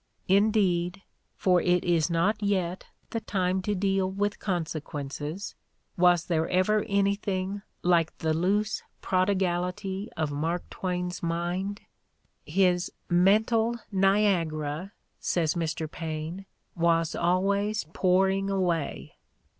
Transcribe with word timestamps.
Indeed, 0.27 1.03
for 1.35 1.61
it 1.61 1.83
is 1.83 2.09
not 2.09 2.41
yet 2.41 2.87
the 3.11 3.19
time 3.19 3.61
to 3.61 3.75
deal 3.75 4.09
with 4.09 4.39
conse 4.39 4.81
quences, 4.81 5.53
was 5.95 6.25
there 6.25 6.49
ever 6.49 6.81
anything 6.87 7.61
like 7.83 8.17
the 8.17 8.33
loose 8.33 8.81
prodi 9.03 9.35
gality 9.37 10.07
of 10.17 10.31
Mark 10.31 10.67
Twain's 10.71 11.21
mind? 11.21 11.81
"His 12.47 12.91
mental 13.11 13.75
Niagara," 13.91 14.91
says 15.19 15.53
Mr. 15.53 15.85
Paine, 15.87 16.47
"was 16.75 17.13
always 17.13 17.83
pouring 17.93 18.49
away." 18.49 19.17